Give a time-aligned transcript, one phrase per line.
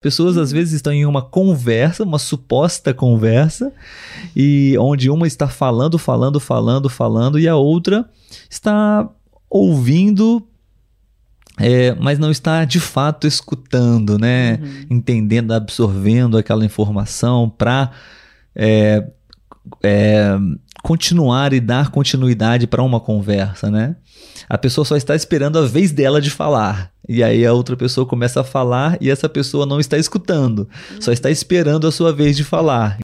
[0.00, 3.72] Pessoas às vezes estão em uma conversa, uma suposta conversa,
[4.34, 8.08] e onde uma está falando, falando, falando, falando, e a outra
[8.48, 9.08] está
[9.50, 10.46] ouvindo,
[11.58, 14.60] é, mas não está de fato escutando, né?
[14.62, 14.86] Uhum.
[14.98, 17.90] Entendendo, absorvendo aquela informação para
[18.54, 19.04] é,
[19.82, 20.38] é,
[20.82, 23.96] continuar e dar continuidade para uma conversa, né?
[24.48, 26.92] A pessoa só está esperando a vez dela de falar.
[27.08, 30.68] E aí a outra pessoa começa a falar e essa pessoa não está escutando,
[31.00, 32.96] só está esperando a sua vez de falar.